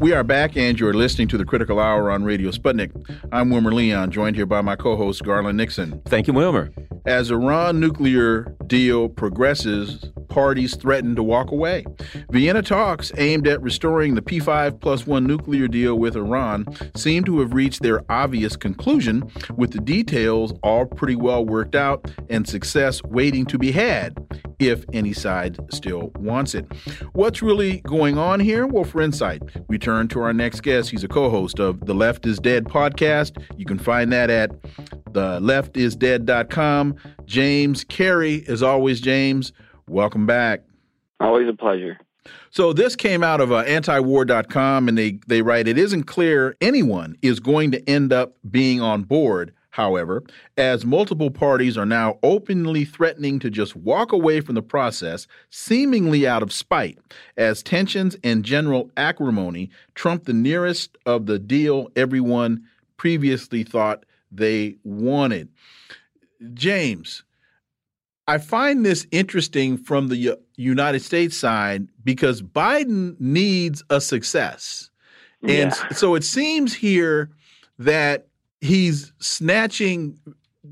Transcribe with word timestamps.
We 0.00 0.12
are 0.12 0.22
back, 0.22 0.56
and 0.56 0.78
you're 0.78 0.94
listening 0.94 1.26
to 1.28 1.38
the 1.38 1.44
Critical 1.44 1.80
Hour 1.80 2.08
on 2.08 2.22
Radio 2.22 2.52
Sputnik. 2.52 2.92
I'm 3.32 3.50
Wilmer 3.50 3.72
Leon, 3.72 4.12
joined 4.12 4.36
here 4.36 4.46
by 4.46 4.60
my 4.60 4.76
co 4.76 4.94
host, 4.94 5.24
Garland 5.24 5.56
Nixon. 5.56 6.00
Thank 6.06 6.28
you, 6.28 6.32
Wilmer. 6.32 6.70
As 7.04 7.32
Iran 7.32 7.80
nuclear 7.80 8.54
deal 8.68 9.08
progresses, 9.08 10.04
parties 10.28 10.76
threaten 10.76 11.16
to 11.16 11.22
walk 11.24 11.50
away. 11.50 11.84
Vienna 12.30 12.62
talks 12.62 13.10
aimed 13.16 13.48
at 13.48 13.60
restoring 13.60 14.14
the 14.14 14.22
P5 14.22 14.80
plus 14.80 15.04
one 15.04 15.26
nuclear 15.26 15.66
deal 15.66 15.98
with 15.98 16.14
Iran 16.14 16.66
seem 16.94 17.24
to 17.24 17.40
have 17.40 17.52
reached 17.52 17.82
their 17.82 18.00
obvious 18.08 18.54
conclusion, 18.54 19.28
with 19.56 19.72
the 19.72 19.80
details 19.80 20.54
all 20.62 20.86
pretty 20.86 21.16
well 21.16 21.44
worked 21.44 21.74
out 21.74 22.08
and 22.30 22.46
success 22.46 23.02
waiting 23.02 23.44
to 23.46 23.58
be 23.58 23.72
had 23.72 24.16
if 24.58 24.84
any 24.92 25.12
side 25.12 25.58
still 25.72 26.10
wants 26.18 26.54
it. 26.54 26.66
What's 27.12 27.42
really 27.42 27.80
going 27.82 28.18
on 28.18 28.40
here? 28.40 28.66
Well, 28.66 28.84
for 28.84 29.00
insight, 29.00 29.42
we 29.68 29.78
turn 29.78 30.08
to 30.08 30.20
our 30.20 30.32
next 30.32 30.62
guest. 30.62 30.90
He's 30.90 31.04
a 31.04 31.08
co 31.08 31.30
host 31.30 31.58
of 31.60 31.86
the 31.86 31.94
Left 31.94 32.26
is 32.26 32.38
Dead 32.38 32.64
podcast. 32.64 33.42
You 33.56 33.64
can 33.64 33.78
find 33.78 34.12
that 34.12 34.30
at 34.30 34.60
theleftisdead.com. 35.12 36.96
James 37.24 37.84
Carey, 37.84 38.44
as 38.48 38.62
always, 38.62 39.00
James, 39.00 39.52
welcome 39.88 40.26
back. 40.26 40.62
Always 41.20 41.48
a 41.48 41.52
pleasure. 41.52 41.98
So 42.50 42.72
this 42.72 42.96
came 42.96 43.22
out 43.22 43.40
of 43.40 43.52
uh, 43.52 43.64
antiwar.com, 43.64 44.88
and 44.88 44.98
they, 44.98 45.18
they 45.26 45.42
write, 45.42 45.68
it 45.68 45.78
isn't 45.78 46.04
clear 46.04 46.56
anyone 46.60 47.16
is 47.22 47.40
going 47.40 47.70
to 47.72 47.88
end 47.88 48.12
up 48.12 48.34
being 48.50 48.80
on 48.80 49.02
board 49.02 49.52
however, 49.78 50.24
as 50.56 50.84
multiple 50.84 51.30
parties 51.30 51.78
are 51.78 51.86
now 51.86 52.18
openly 52.24 52.84
threatening 52.84 53.38
to 53.38 53.48
just 53.48 53.76
walk 53.76 54.10
away 54.10 54.40
from 54.40 54.56
the 54.56 54.62
process, 54.62 55.28
seemingly 55.50 56.26
out 56.26 56.42
of 56.42 56.52
spite, 56.52 56.98
as 57.36 57.62
tensions 57.62 58.16
and 58.24 58.44
general 58.44 58.90
acrimony 58.96 59.70
trump 59.94 60.24
the 60.24 60.32
nearest 60.32 60.98
of 61.06 61.26
the 61.26 61.38
deal 61.38 61.88
everyone 61.94 62.60
previously 62.96 63.62
thought 63.62 64.04
they 64.32 64.76
wanted. 64.82 65.48
James, 66.54 67.22
I 68.26 68.38
find 68.38 68.84
this 68.84 69.06
interesting 69.12 69.78
from 69.78 70.08
the 70.08 70.36
United 70.56 71.02
States 71.02 71.36
side 71.36 71.86
because 72.02 72.42
Biden 72.42 73.14
needs 73.20 73.84
a 73.90 74.00
success. 74.00 74.90
And 75.44 75.70
yeah. 75.70 75.88
so 75.90 76.16
it 76.16 76.24
seems 76.24 76.74
here 76.74 77.30
that 77.78 78.27
he's 78.60 79.12
snatching 79.18 80.18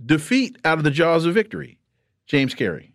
defeat 0.05 0.59
out 0.65 0.79
of 0.79 0.85
the 0.85 0.91
jaws 0.91 1.25
of 1.25 1.35
victory. 1.35 1.79
James 2.27 2.55
Carey. 2.55 2.93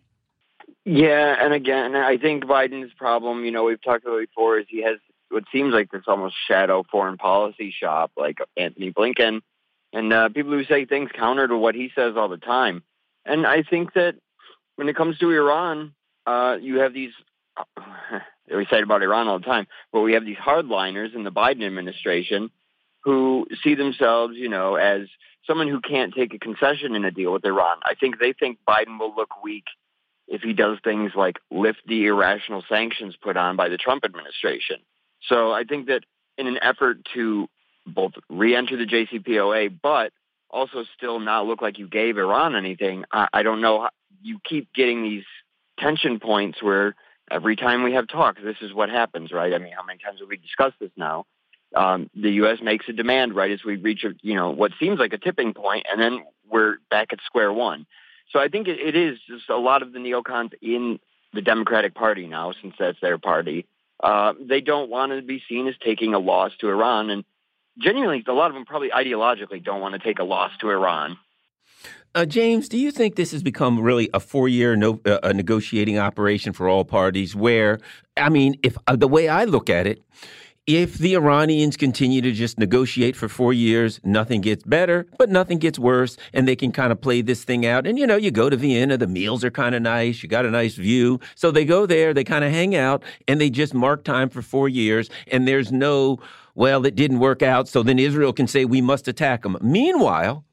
Yeah, 0.84 1.36
and 1.40 1.54
again, 1.54 1.94
I 1.94 2.18
think 2.18 2.44
Biden's 2.44 2.92
problem, 2.94 3.44
you 3.44 3.50
know, 3.50 3.64
we've 3.64 3.82
talked 3.82 4.04
about 4.04 4.18
before, 4.18 4.58
is 4.58 4.66
he 4.68 4.82
has 4.82 4.98
what 5.30 5.44
seems 5.50 5.72
like 5.72 5.90
this 5.90 6.02
almost 6.06 6.34
shadow 6.46 6.84
foreign 6.90 7.16
policy 7.16 7.74
shop, 7.76 8.12
like 8.16 8.38
Antony 8.56 8.92
Blinken, 8.92 9.40
and 9.92 10.12
uh, 10.12 10.28
people 10.28 10.52
who 10.52 10.64
say 10.64 10.84
things 10.84 11.10
counter 11.14 11.46
to 11.46 11.56
what 11.56 11.74
he 11.74 11.90
says 11.94 12.14
all 12.16 12.28
the 12.28 12.36
time. 12.36 12.82
And 13.24 13.46
I 13.46 13.62
think 13.62 13.94
that 13.94 14.16
when 14.76 14.88
it 14.88 14.96
comes 14.96 15.18
to 15.18 15.30
Iran, 15.30 15.94
uh, 16.26 16.58
you 16.60 16.80
have 16.80 16.92
these. 16.92 17.12
we 18.54 18.66
say 18.70 18.82
about 18.82 19.02
Iran 19.02 19.28
all 19.28 19.38
the 19.38 19.46
time, 19.46 19.66
but 19.92 20.00
we 20.00 20.14
have 20.14 20.24
these 20.26 20.36
hardliners 20.36 21.14
in 21.14 21.22
the 21.22 21.32
Biden 21.32 21.64
administration 21.64 22.50
who 23.04 23.46
see 23.62 23.74
themselves, 23.74 24.34
you 24.36 24.48
know, 24.48 24.76
as 24.76 25.08
someone 25.46 25.68
who 25.68 25.80
can't 25.80 26.14
take 26.14 26.34
a 26.34 26.38
concession 26.38 26.94
in 26.94 27.04
a 27.04 27.10
deal 27.10 27.32
with 27.32 27.44
Iran. 27.44 27.78
I 27.84 27.94
think 27.94 28.18
they 28.18 28.32
think 28.32 28.58
Biden 28.68 28.98
will 28.98 29.14
look 29.14 29.42
weak 29.42 29.64
if 30.28 30.42
he 30.42 30.52
does 30.52 30.78
things 30.84 31.12
like 31.16 31.38
lift 31.50 31.80
the 31.86 32.06
irrational 32.06 32.62
sanctions 32.68 33.16
put 33.20 33.36
on 33.36 33.56
by 33.56 33.68
the 33.68 33.76
Trump 33.76 34.04
administration. 34.04 34.76
So 35.28 35.52
I 35.52 35.64
think 35.64 35.88
that 35.88 36.04
in 36.38 36.46
an 36.46 36.58
effort 36.62 36.98
to 37.14 37.48
both 37.86 38.12
re-enter 38.30 38.76
the 38.76 38.86
JCPOA, 38.86 39.78
but 39.82 40.12
also 40.48 40.84
still 40.96 41.18
not 41.18 41.46
look 41.46 41.60
like 41.60 41.78
you 41.78 41.88
gave 41.88 42.18
Iran 42.18 42.54
anything, 42.54 43.04
I, 43.12 43.28
I 43.32 43.42
don't 43.42 43.60
know. 43.60 43.82
How, 43.82 43.90
you 44.22 44.38
keep 44.48 44.72
getting 44.72 45.02
these 45.02 45.24
tension 45.78 46.20
points 46.20 46.62
where 46.62 46.94
every 47.30 47.56
time 47.56 47.82
we 47.82 47.94
have 47.94 48.06
talks, 48.06 48.40
this 48.42 48.56
is 48.60 48.72
what 48.72 48.88
happens, 48.88 49.32
right? 49.32 49.52
I 49.52 49.58
mean, 49.58 49.72
how 49.72 49.82
many 49.84 49.98
times 49.98 50.20
have 50.20 50.28
we 50.28 50.36
discussed 50.36 50.76
this 50.80 50.90
now? 50.96 51.24
Um, 51.74 52.10
the 52.14 52.30
U.S. 52.32 52.58
makes 52.62 52.88
a 52.88 52.92
demand 52.92 53.34
right 53.34 53.50
as 53.50 53.64
we 53.64 53.76
reach 53.76 54.04
a 54.04 54.14
you 54.22 54.34
know 54.34 54.50
what 54.50 54.72
seems 54.78 54.98
like 54.98 55.12
a 55.12 55.18
tipping 55.18 55.54
point, 55.54 55.86
and 55.90 56.00
then 56.00 56.24
we're 56.50 56.76
back 56.90 57.12
at 57.12 57.20
square 57.24 57.52
one. 57.52 57.86
So 58.30 58.38
I 58.38 58.48
think 58.48 58.68
it, 58.68 58.78
it 58.78 58.96
is 58.96 59.18
just 59.28 59.48
a 59.48 59.56
lot 59.56 59.82
of 59.82 59.92
the 59.92 59.98
neocons 59.98 60.52
in 60.60 60.98
the 61.32 61.42
Democratic 61.42 61.94
Party 61.94 62.26
now, 62.26 62.52
since 62.60 62.74
that's 62.78 63.00
their 63.00 63.18
party. 63.18 63.66
Uh, 64.02 64.34
they 64.40 64.60
don't 64.60 64.90
want 64.90 65.12
to 65.12 65.22
be 65.22 65.42
seen 65.48 65.68
as 65.68 65.74
taking 65.84 66.14
a 66.14 66.18
loss 66.18 66.52
to 66.60 66.68
Iran, 66.68 67.10
and 67.10 67.24
genuinely, 67.78 68.24
a 68.26 68.32
lot 68.32 68.48
of 68.48 68.54
them 68.54 68.64
probably 68.64 68.90
ideologically 68.90 69.62
don't 69.62 69.80
want 69.80 69.94
to 69.94 69.98
take 69.98 70.18
a 70.18 70.24
loss 70.24 70.50
to 70.60 70.70
Iran. 70.70 71.16
Uh, 72.14 72.26
James, 72.26 72.68
do 72.68 72.76
you 72.76 72.90
think 72.90 73.16
this 73.16 73.32
has 73.32 73.42
become 73.42 73.80
really 73.80 74.10
a 74.12 74.20
four-year 74.20 74.76
no, 74.76 75.00
uh, 75.06 75.32
negotiating 75.32 75.98
operation 75.98 76.52
for 76.52 76.68
all 76.68 76.84
parties? 76.84 77.34
Where, 77.34 77.78
I 78.18 78.28
mean, 78.28 78.56
if 78.62 78.76
uh, 78.86 78.96
the 78.96 79.08
way 79.08 79.28
I 79.28 79.44
look 79.44 79.70
at 79.70 79.86
it, 79.86 80.02
if 80.66 80.94
the 80.94 81.14
Iranians 81.14 81.76
continue 81.76 82.20
to 82.20 82.30
just 82.30 82.56
negotiate 82.56 83.16
for 83.16 83.28
four 83.28 83.52
years, 83.52 84.00
nothing 84.04 84.40
gets 84.40 84.62
better, 84.62 85.06
but 85.18 85.28
nothing 85.28 85.58
gets 85.58 85.78
worse, 85.78 86.16
and 86.32 86.46
they 86.46 86.54
can 86.54 86.70
kind 86.70 86.92
of 86.92 87.00
play 87.00 87.20
this 87.20 87.42
thing 87.42 87.66
out. 87.66 87.84
And 87.86 87.98
you 87.98 88.06
know, 88.06 88.16
you 88.16 88.30
go 88.30 88.48
to 88.48 88.56
Vienna, 88.56 88.96
the 88.96 89.08
meals 89.08 89.42
are 89.42 89.50
kind 89.50 89.74
of 89.74 89.82
nice, 89.82 90.22
you 90.22 90.28
got 90.28 90.46
a 90.46 90.50
nice 90.50 90.74
view. 90.74 91.18
So 91.34 91.50
they 91.50 91.64
go 91.64 91.84
there, 91.84 92.14
they 92.14 92.22
kind 92.22 92.44
of 92.44 92.52
hang 92.52 92.76
out, 92.76 93.02
and 93.26 93.40
they 93.40 93.50
just 93.50 93.74
mark 93.74 94.04
time 94.04 94.28
for 94.28 94.40
four 94.40 94.68
years, 94.68 95.10
and 95.32 95.48
there's 95.48 95.72
no, 95.72 96.20
well, 96.54 96.86
it 96.86 96.94
didn't 96.94 97.18
work 97.18 97.42
out, 97.42 97.66
so 97.66 97.82
then 97.82 97.98
Israel 97.98 98.32
can 98.32 98.46
say 98.46 98.64
we 98.64 98.80
must 98.80 99.08
attack 99.08 99.42
them. 99.42 99.58
Meanwhile, 99.60 100.44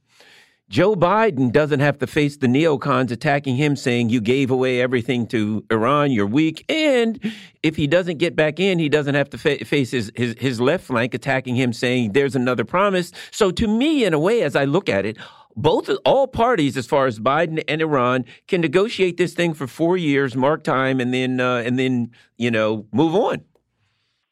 Joe 0.69 0.95
Biden 0.95 1.51
doesn't 1.51 1.79
have 1.79 1.97
to 1.97 2.05
face 2.05 2.37
the 2.37 2.45
neocons 2.45 3.09
attacking 3.09 3.55
him 3.55 3.75
saying 3.75 4.09
you 4.09 4.21
gave 4.21 4.51
away 4.51 4.79
everything 4.79 5.25
to 5.27 5.65
Iran, 5.71 6.11
you're 6.11 6.27
weak. 6.27 6.63
And 6.69 7.19
if 7.63 7.75
he 7.75 7.87
doesn't 7.87 8.19
get 8.19 8.35
back 8.35 8.59
in, 8.59 8.77
he 8.77 8.87
doesn't 8.87 9.15
have 9.15 9.31
to 9.31 9.39
fa- 9.39 9.65
face 9.65 9.89
his, 9.89 10.11
his, 10.15 10.35
his 10.37 10.61
left 10.61 10.85
flank 10.85 11.15
attacking 11.15 11.55
him 11.55 11.73
saying 11.73 12.11
there's 12.11 12.35
another 12.35 12.65
promise. 12.65 13.11
So 13.31 13.49
to 13.49 13.67
me, 13.67 14.05
in 14.05 14.13
a 14.13 14.19
way, 14.19 14.43
as 14.43 14.55
I 14.55 14.65
look 14.65 14.89
at 14.89 15.07
it, 15.07 15.17
both 15.55 15.89
all 16.05 16.27
parties, 16.27 16.77
as 16.77 16.85
far 16.85 17.07
as 17.07 17.19
Biden 17.19 17.63
and 17.67 17.81
Iran, 17.81 18.25
can 18.47 18.61
negotiate 18.61 19.17
this 19.17 19.33
thing 19.33 19.55
for 19.55 19.65
four 19.65 19.97
years, 19.97 20.35
mark 20.35 20.63
time, 20.63 20.99
and 20.99 21.11
then 21.11 21.39
uh, 21.39 21.63
and 21.65 21.77
then 21.77 22.11
you 22.37 22.51
know 22.51 22.85
move 22.93 23.15
on. 23.15 23.43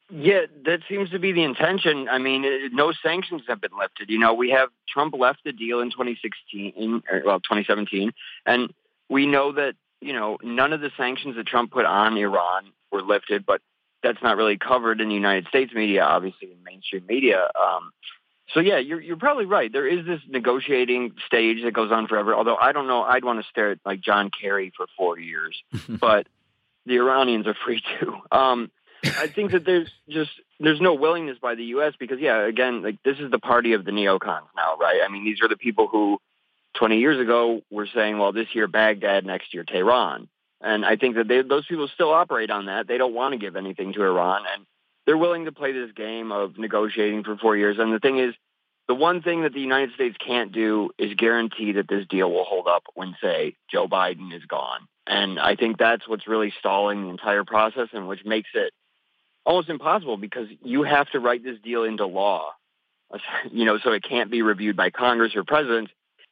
Yeah, 0.09 0.45
that 0.66 0.79
seems 0.88 1.09
to 1.09 1.19
be 1.19 1.34
the 1.34 1.44
intention. 1.44 2.07
I 2.07 2.18
mean, 2.18 2.45
it, 2.45 2.72
no 2.73 2.94
sanctions 3.03 3.41
have 3.47 3.59
been 3.59 3.78
lifted. 3.78 4.09
You 4.09 4.19
know, 4.19 4.34
we 4.34 4.51
have 4.51 4.69
Trump 4.88 5.13
left 5.18 5.44
the 5.44 5.51
deal 5.51 5.81
in 5.81 5.91
2016, 5.91 6.73
in, 6.75 7.03
well, 7.25 7.40
2017, 7.41 8.13
and 8.45 8.73
we 9.09 9.25
know 9.25 9.51
that 9.51 9.75
you 10.00 10.13
know 10.13 10.38
none 10.41 10.72
of 10.72 10.79
the 10.79 10.91
sanctions 10.95 11.35
that 11.35 11.45
Trump 11.45 11.72
put 11.72 11.85
on 11.85 12.18
Iran 12.18 12.72
were 12.91 13.01
lifted, 13.01 13.45
but 13.45 13.62
that's 14.01 14.22
not 14.22 14.38
really 14.38 14.57
covered 14.57 15.01
in 15.01 15.09
the 15.09 15.16
United 15.16 15.47
States 15.47 15.73
media, 15.73 16.03
obviously 16.03 16.51
in 16.51 16.63
mainstream 16.63 17.06
media. 17.06 17.50
Um, 17.59 17.91
so 18.53 18.62
yeah, 18.62 18.78
you're 18.78 19.01
you're 19.01 19.18
probably 19.18 19.45
right. 19.45 19.72
There 19.72 19.88
is 19.88 20.06
this 20.06 20.22
negotiating 20.29 21.16
stage 21.25 21.63
that 21.63 21.74
goes 21.74 21.91
on 21.91 22.07
forever. 22.07 22.34
Although 22.34 22.56
I 22.56 22.72
don't 22.72 22.88
know, 22.88 23.03
I'd 23.03 23.25
want 23.25 23.41
to 23.41 23.50
stare 23.50 23.72
at 23.72 23.79
like 23.85 24.00
John 24.00 24.31
Kerry 24.31 24.72
for 24.75 24.85
four 24.95 25.19
years, 25.19 25.62
but 25.89 26.28
the 26.85 26.95
Iranians 26.95 27.45
are 27.45 27.56
free 27.66 27.81
too. 28.00 28.16
Um, 28.31 28.72
I 29.03 29.28
think 29.28 29.52
that 29.52 29.66
there's 29.66 29.90
just 30.09 30.31
there's 30.59 30.81
no 30.81 30.94
willingness 30.94 31.38
by 31.40 31.56
the 31.56 31.66
U.S. 31.66 31.94
because 32.00 32.19
yeah, 32.19 32.46
again, 32.46 32.81
like 32.81 33.02
this 33.03 33.19
is 33.19 33.31
the 33.31 33.40
party 33.40 33.74
of 33.74 33.85
the 33.85 33.91
neocons 33.91 34.47
now, 34.56 34.75
right? 34.80 35.02
I 35.03 35.12
mean, 35.12 35.24
these 35.24 35.41
are 35.41 35.47
the 35.47 35.58
people 35.58 35.88
who 35.88 36.19
20 36.78 37.00
years 37.00 37.19
ago 37.19 37.62
were 37.69 37.88
saying, 37.94 38.18
well, 38.18 38.31
this 38.31 38.47
year 38.53 38.68
Baghdad, 38.68 39.25
next 39.25 39.53
year 39.53 39.63
Tehran, 39.63 40.28
and 40.62 40.86
I 40.86 40.96
think 40.96 41.16
that 41.16 41.28
they, 41.28 41.41
those 41.41 41.66
people 41.66 41.88
still 41.94 42.12
operate 42.12 42.50
on 42.50 42.66
that. 42.66 42.88
They 42.88 42.98
don't 42.98 43.13
want 43.13 43.33
to 43.33 43.38
give 43.38 43.56
anything 43.56 43.94
to 43.94 44.04
Iran, 44.04 44.44
and 44.51 44.66
they're 45.06 45.18
willing 45.18 45.45
to 45.45 45.51
play 45.51 45.72
this 45.72 45.92
game 45.92 46.31
of 46.31 46.57
negotiating 46.57 47.24
for 47.24 47.38
four 47.38 47.56
years. 47.56 47.77
And 47.80 47.94
the 47.94 48.00
thing 48.00 48.18
is, 48.19 48.33
the 48.88 48.95
one 48.95 49.22
thing 49.22 49.44
that 49.44 49.54
the 49.54 49.60
United 49.60 49.94
States 49.94 50.16
can't 50.25 50.51
do 50.51 50.92
is 50.98 51.13
guarantee 51.16 51.74
that 51.74 51.88
this 51.88 52.06
deal 52.07 52.31
will 52.31 52.45
hold 52.45 52.68
up 52.68 52.83
when, 52.94 53.16
say, 53.22 53.56
Joe 53.69 53.88
Biden 53.88 54.33
is 54.33 54.45
gone. 54.45 54.88
And 55.06 55.39
I 55.39 55.56
think 55.56 55.77
that's 55.77 56.07
what's 56.07 56.27
really 56.27 56.54
stalling 56.60 57.04
the 57.04 57.10
entire 57.10 57.44
process 57.44 57.89
and 57.94 58.07
which 58.07 58.25
makes 58.25 58.50
it 58.54 58.74
almost 59.48 59.70
impossible 59.70 60.18
because 60.18 60.48
you 60.62 60.84
have 60.84 61.10
to 61.12 61.20
write 61.20 61.44
this 61.44 61.58
deal 61.64 61.86
into 61.86 62.06
law, 62.06 62.52
you 63.52 63.66
know, 63.66 63.80
so 63.80 63.92
it 63.92 64.04
can't 64.04 64.30
be 64.30 64.42
reviewed 64.42 64.76
by 64.76 64.90
Congress 64.90 65.36
or 65.36 65.44
president. 65.44 65.90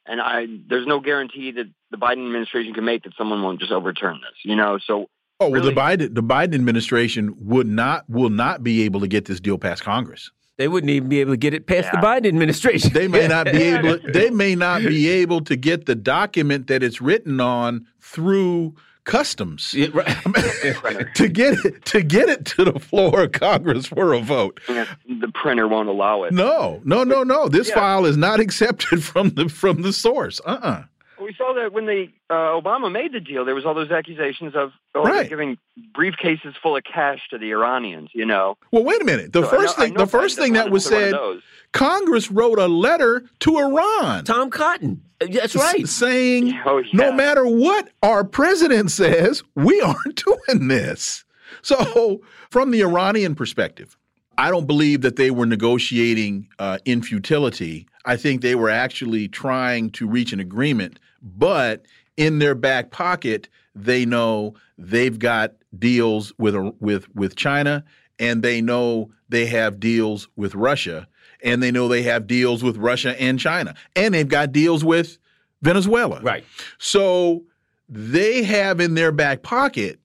And 0.08 0.20
I, 0.20 0.46
there's 0.68 0.86
no 0.86 1.00
guarantee 1.00 1.50
that 1.52 1.66
the 1.90 1.96
Biden 1.96 2.24
administration 2.24 2.74
can 2.74 2.84
make 2.84 3.02
that 3.04 3.14
someone 3.18 3.42
won't 3.42 3.58
just 3.58 3.72
overturn 3.72 4.20
this, 4.20 4.38
you 4.44 4.54
know. 4.54 4.78
So, 4.86 5.06
oh, 5.40 5.48
well, 5.48 5.62
the 5.62 5.72
Biden 5.72 6.14
the 6.14 6.22
Biden 6.22 6.54
administration 6.54 7.34
would 7.40 7.66
not 7.66 8.08
will 8.08 8.30
not 8.30 8.62
be 8.62 8.82
able 8.82 9.00
to 9.00 9.08
get 9.08 9.24
this 9.24 9.40
deal 9.40 9.58
past 9.58 9.82
Congress. 9.82 10.30
They 10.58 10.68
wouldn't 10.68 10.90
even 10.90 11.08
be 11.08 11.20
able 11.20 11.32
to 11.32 11.36
get 11.36 11.54
it 11.54 11.66
past 11.66 11.88
yeah. 11.92 12.00
the 12.00 12.06
Biden 12.06 12.26
administration. 12.26 12.92
They 12.92 13.08
may 13.08 13.26
not 13.26 13.46
be 13.46 13.62
able. 13.62 13.98
they 14.12 14.30
may 14.30 14.54
not 14.54 14.82
be 14.82 15.08
able 15.08 15.40
to 15.42 15.56
get 15.56 15.86
the 15.86 15.96
document 15.96 16.68
that 16.68 16.84
it's 16.84 17.00
written 17.00 17.40
on 17.40 17.86
through 18.00 18.76
customs 19.06 19.72
Yeah, 19.76 19.88
right. 19.94 21.06
to 21.14 21.28
get 21.28 21.54
it 21.64 21.84
to 21.86 22.02
get 22.02 22.28
it 22.28 22.44
to 22.46 22.64
the 22.64 22.78
floor 22.78 23.22
of 23.22 23.32
Congress 23.32 23.86
for 23.86 24.12
a 24.12 24.20
vote. 24.20 24.60
the 24.68 25.30
printer 25.34 25.66
won't 25.66 25.88
allow 25.88 26.24
it. 26.24 26.34
No, 26.34 26.82
no, 26.84 27.02
no, 27.04 27.22
no. 27.22 27.48
This 27.48 27.68
Yeah. 27.70 27.76
file 27.76 28.04
is 28.04 28.16
not 28.18 28.40
accepted 28.46 29.02
from 29.02 29.30
the 29.30 29.48
from 29.48 29.80
the 29.82 29.92
source. 29.92 30.40
Uh 30.44 30.58
uh 30.62 30.82
We 31.20 31.34
saw 31.34 31.54
that 31.54 31.72
when 31.72 31.86
they 31.86 32.12
uh, 32.28 32.34
Obama 32.60 32.90
made 32.92 33.12
the 33.12 33.20
deal, 33.20 33.44
there 33.44 33.54
was 33.54 33.64
all 33.64 33.74
those 33.74 33.90
accusations 33.90 34.54
of 34.54 34.72
oh, 34.94 35.02
Right. 35.02 35.28
giving 35.28 35.56
briefcases 35.96 36.54
full 36.62 36.76
of 36.76 36.84
cash 36.84 37.20
to 37.30 37.38
the 37.38 37.50
Iranians. 37.52 38.10
You 38.12 38.26
know, 38.26 38.58
Well, 38.70 38.84
wait 38.84 39.00
a 39.00 39.04
minute. 39.04 39.32
The 39.32 39.42
So 39.42 39.48
first 39.48 39.78
know- 39.78 39.84
thing, 39.84 39.94
the 39.94 40.06
first 40.06 40.38
thing 40.38 40.52
that 40.54 40.70
was 40.70 40.84
said, 40.84 41.12
one 41.12 41.14
of 41.14 41.34
those. 41.34 41.42
Congress 41.72 42.30
wrote 42.30 42.58
a 42.58 42.66
letter 42.68 43.24
to 43.40 43.58
Iran. 43.58 44.24
Tom 44.24 44.50
Cotton. 44.50 45.02
Uh, 45.20 45.26
That's 45.30 45.54
right. 45.56 45.82
s- 45.82 45.90
saying 45.90 46.58
Oh, 46.66 46.78
yeah. 46.78 46.84
no 46.92 47.12
matter 47.12 47.46
what 47.46 47.88
our 48.02 48.22
president 48.24 48.90
says, 48.90 49.42
we 49.54 49.80
aren't 49.82 50.22
doing 50.24 50.68
this. 50.68 51.24
So, 51.62 52.20
from 52.50 52.70
the 52.70 52.82
Iranian 52.82 53.34
perspective, 53.34 53.96
I 54.38 54.50
don't 54.50 54.66
believe 54.66 55.00
that 55.00 55.16
they 55.16 55.30
were 55.30 55.46
negotiating 55.46 56.48
uh, 56.58 56.78
in 56.84 57.02
futility. 57.02 57.86
I 58.04 58.16
think 58.16 58.42
they 58.42 58.54
were 58.54 58.70
actually 58.70 59.28
trying 59.28 59.90
to 59.90 60.06
reach 60.06 60.32
an 60.32 60.40
agreement, 60.40 60.98
but 61.22 61.86
in 62.16 62.38
their 62.38 62.54
back 62.54 62.90
pocket, 62.90 63.48
they 63.74 64.04
know 64.04 64.54
they've 64.78 65.18
got 65.18 65.52
deals 65.78 66.32
with 66.38 66.54
with 66.80 67.14
with 67.14 67.36
China, 67.36 67.84
and 68.18 68.42
they 68.42 68.60
know 68.60 69.10
they 69.28 69.46
have 69.46 69.80
deals 69.80 70.28
with 70.36 70.54
Russia, 70.54 71.08
and 71.42 71.62
they 71.62 71.70
know 71.70 71.88
they 71.88 72.02
have 72.02 72.26
deals 72.26 72.62
with 72.62 72.76
Russia 72.76 73.20
and 73.20 73.38
China, 73.38 73.74
and 73.94 74.14
they've 74.14 74.28
got 74.28 74.52
deals 74.52 74.84
with 74.84 75.18
Venezuela. 75.62 76.20
Right. 76.22 76.44
So 76.78 77.44
they 77.88 78.42
have 78.42 78.80
in 78.80 78.94
their 78.94 79.12
back 79.12 79.42
pocket 79.42 79.98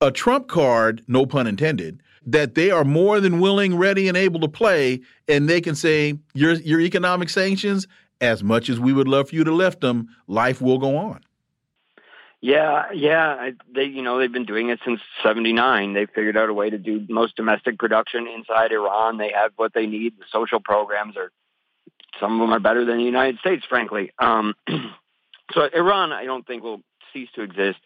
a 0.00 0.10
trump 0.10 0.48
card, 0.48 1.02
no 1.08 1.26
pun 1.26 1.46
intended, 1.46 2.02
that 2.26 2.54
they 2.54 2.70
are 2.70 2.84
more 2.84 3.20
than 3.20 3.40
willing, 3.40 3.76
ready, 3.76 4.08
and 4.08 4.16
able 4.16 4.40
to 4.40 4.48
play, 4.48 5.00
and 5.28 5.48
they 5.48 5.60
can 5.60 5.74
say 5.74 6.18
your 6.34 6.54
your 6.54 6.80
economic 6.80 7.28
sanctions, 7.28 7.86
as 8.20 8.42
much 8.42 8.68
as 8.68 8.80
we 8.80 8.92
would 8.92 9.08
love 9.08 9.28
for 9.28 9.34
you 9.34 9.44
to 9.44 9.52
lift 9.52 9.80
them, 9.80 10.08
life 10.26 10.60
will 10.60 10.78
go 10.78 10.96
on. 10.96 11.20
Yeah, 12.40 12.92
yeah. 12.92 13.50
They, 13.74 13.84
you 13.84 14.02
know, 14.02 14.18
they've 14.18 14.30
been 14.30 14.44
doing 14.44 14.68
it 14.68 14.78
since 14.84 15.00
'79. 15.22 15.94
They 15.94 16.06
figured 16.06 16.36
out 16.36 16.50
a 16.50 16.54
way 16.54 16.68
to 16.68 16.76
do 16.76 17.06
most 17.08 17.36
domestic 17.36 17.78
production 17.78 18.26
inside 18.26 18.72
Iran. 18.72 19.16
They 19.16 19.32
have 19.32 19.52
what 19.56 19.72
they 19.72 19.86
need. 19.86 20.18
The 20.18 20.24
social 20.30 20.60
programs 20.60 21.16
are, 21.16 21.32
some 22.20 22.34
of 22.34 22.40
them 22.40 22.52
are 22.52 22.60
better 22.60 22.84
than 22.84 22.98
the 22.98 23.04
United 23.04 23.38
States, 23.38 23.64
frankly. 23.66 24.12
Um, 24.18 24.54
so 25.52 25.68
Iran, 25.74 26.12
I 26.12 26.26
don't 26.26 26.46
think 26.46 26.62
will 26.62 26.82
cease 27.14 27.30
to 27.36 27.42
exist. 27.42 27.78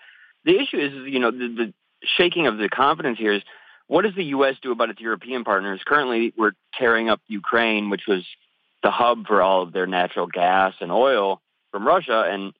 The 0.44 0.58
issue 0.58 0.78
is, 0.78 0.92
you 1.06 1.20
know, 1.20 1.30
the, 1.30 1.48
the 1.48 1.74
shaking 2.16 2.48
of 2.48 2.58
the 2.58 2.68
confidence 2.68 3.18
here 3.18 3.34
is 3.34 3.42
what 3.88 4.02
does 4.02 4.14
the 4.14 4.24
U.S. 4.24 4.54
do 4.62 4.70
about 4.70 4.90
its 4.90 5.00
European 5.00 5.44
partners? 5.44 5.80
Currently, 5.84 6.32
we're 6.36 6.52
tearing 6.74 7.08
up 7.08 7.20
Ukraine, 7.26 7.90
which 7.90 8.02
was 8.06 8.24
the 8.82 8.90
hub 8.90 9.26
for 9.26 9.42
all 9.42 9.62
of 9.62 9.72
their 9.72 9.86
natural 9.86 10.26
gas 10.26 10.74
and 10.80 10.92
oil 10.92 11.40
from 11.72 11.86
Russia, 11.86 12.24
and 12.28 12.52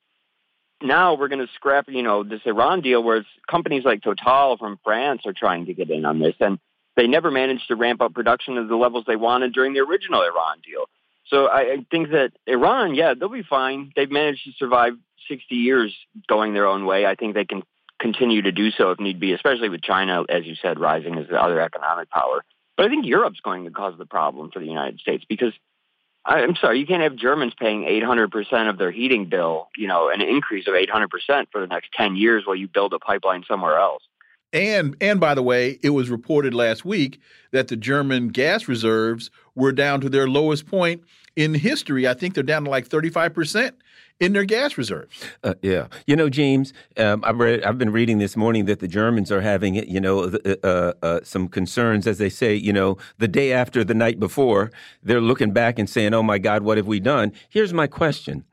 now 0.83 1.15
we're 1.15 1.29
going 1.29 1.47
to 1.47 1.53
scrap, 1.55 1.89
you 1.89 2.03
know, 2.03 2.23
this 2.23 2.41
Iran 2.45 2.81
deal 2.81 3.03
where 3.03 3.25
companies 3.49 3.85
like 3.85 4.03
Total 4.03 4.57
from 4.57 4.79
France 4.85 5.23
are 5.27 5.33
trying 5.33 5.67
to 5.67 5.75
get 5.75 5.91
in 5.91 6.05
on 6.05 6.19
this, 6.19 6.35
and 6.41 6.59
they 6.97 7.07
never 7.07 7.31
managed 7.31 7.69
to 7.69 7.77
ramp 7.77 8.01
up 8.01 8.15
production 8.15 8.57
to 8.57 8.65
the 8.65 8.77
levels 8.77 9.05
they 9.07 9.17
wanted 9.17 9.53
during 9.53 9.73
the 9.75 9.81
original 9.81 10.23
Iran 10.23 10.61
deal. 10.65 10.85
So 11.29 11.49
I 11.49 11.85
think 11.91 12.11
that 12.11 12.33
Iran, 12.47 12.95
yeah, 12.95 13.15
they'll 13.15 13.29
be 13.29 13.43
fine. 13.43 13.93
They've 13.95 14.11
managed 14.11 14.45
to 14.45 14.53
survive 14.59 14.95
60 15.29 15.55
years 15.55 15.95
going 16.27 16.55
their 16.55 16.67
own 16.67 16.87
way. 16.87 17.05
I 17.05 17.15
think 17.15 17.35
they 17.35 17.45
can 17.45 17.63
continue 18.01 18.43
to 18.43 18.53
do 18.53 18.71
so 18.71 18.91
if 18.91 19.01
need 19.01 19.21
be, 19.21 19.33
especially 19.33 19.69
with 19.69 19.83
China, 19.83 20.25
as 20.29 20.45
you 20.45 20.55
said, 20.61 20.79
rising 20.79 21.17
as 21.19 21.29
the 21.29 21.41
other 21.41 21.61
economic 21.61 22.11
power. 22.11 22.45
But 22.77 22.87
I 22.87 22.89
think 22.89 23.07
Europe's 23.07 23.41
going 23.41 23.65
to 23.65 23.71
cause 23.71 23.95
the 23.99 24.07
problem 24.07 24.51
for 24.51 24.61
the 24.61 24.67
United 24.67 25.01
States 25.01 25.25
because 25.29 25.53
I'm 26.25 26.57
sorry, 26.57 26.79
you 26.79 26.87
can't 26.87 27.03
have 27.03 27.17
Germans 27.17 27.55
paying 27.59 27.85
800% 27.85 28.69
of 28.69 28.77
their 28.77 28.91
heating 28.91 29.27
bill, 29.27 29.69
you 29.77 29.89
know, 29.89 30.11
an 30.11 30.21
increase 30.21 30.67
of 30.69 30.75
800% 30.75 31.47
for 31.51 31.61
the 31.61 31.67
next 31.67 31.91
10 31.93 32.17
years 32.17 32.45
while 32.45 32.57
you 32.57 32.69
build 32.69 32.93
a 32.93 32.99
pipeline 32.99 33.45
somewhere 33.49 33.79
else. 33.79 34.03
And 34.53 34.97
and 35.01 35.21
by 35.21 35.35
the 35.35 35.43
way, 35.43 35.79
it 35.83 35.91
was 35.91 36.09
reported 36.09 36.55
last 36.55 36.85
week 36.85 37.21
that 37.51 37.69
the 37.69 37.77
German 37.77 38.29
gas 38.29 38.67
reserves 38.67 39.31
were 39.55 39.73
down 39.73 40.01
to 40.01 40.09
their 40.09 40.27
lowest 40.27 40.67
point 40.67 41.03
in 41.37 41.55
history. 41.55 42.09
I 42.09 42.15
think 42.15 42.35
they're 42.35 42.43
down 42.43 42.65
to 42.65 42.71
like 42.71 42.89
35% 42.89 43.73
in 44.21 44.33
their 44.33 44.45
gas 44.45 44.77
reserves. 44.77 45.25
Uh, 45.45 45.55
yeah, 45.63 45.87
you 46.07 46.17
know, 46.17 46.29
James, 46.29 46.73
um, 46.97 47.23
I've 47.25 47.39
read, 47.39 47.63
I've 47.63 47.79
been 47.79 47.93
reading 47.93 48.19
this 48.19 48.37
morning 48.37 48.65
that 48.65 48.81
the 48.81 48.89
Germans 48.89 49.31
are 49.31 49.41
having, 49.41 49.75
you 49.77 50.01
know, 50.01 50.31
th- 50.31 50.59
uh, 50.65 50.95
uh, 51.03 51.21
some 51.23 51.49
concerns, 51.49 52.07
as 52.07 52.19
they 52.19 52.29
say, 52.29 52.55
you 52.55 52.73
know, 52.73 52.97
the 53.19 53.29
day 53.29 53.53
after 53.53 53.85
the 53.85 53.95
night 53.95 54.19
before, 54.19 54.71
they're 55.03 55.21
looking 55.21 55.53
back 55.53 55.79
and 55.79 55.89
saying, 55.89 56.15
"Oh 56.15 56.23
my 56.23 56.39
God, 56.39 56.63
what 56.63 56.77
have 56.77 56.87
we 56.87 57.01
done?" 57.01 57.33
Here's 57.49 57.73
my 57.73 57.87
question: 57.87 58.45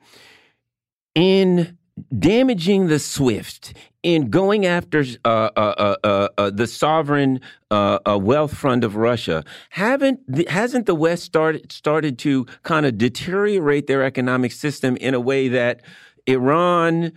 In 1.16 1.78
damaging 2.18 2.88
the 2.88 3.00
SWIFT, 3.00 3.74
in 4.04 4.30
going 4.30 4.68
after 4.68 5.04
uh, 5.24 5.28
uh, 5.28 5.50
uh, 5.58 5.96
uh, 6.04 6.28
uh, 6.38 6.50
the 6.52 6.68
sovereign 6.68 7.42
uh, 7.72 8.20
wealth 8.22 8.56
fund 8.56 8.84
of 8.84 8.96
Russia, 8.96 9.44
haven't 9.72 10.20
hasn't 10.48 10.86
the 10.86 10.94
West 10.94 11.24
started 11.24 11.72
started 11.72 12.20
to 12.20 12.46
kind 12.62 12.86
of 12.86 13.00
deteriorate 13.00 13.88
their 13.88 14.04
economic 14.04 14.52
system 14.52 14.96
in 14.98 15.16
a 15.16 15.20
way 15.20 15.48
that 15.48 15.82
Iran, 16.28 17.14